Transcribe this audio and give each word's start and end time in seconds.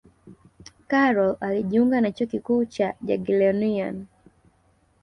karol 0.91 1.35
alijiunga 1.39 2.01
na 2.01 2.11
chuo 2.11 2.27
kikuu 2.27 2.65
cha 2.65 2.93
jagiellonian 3.01 4.05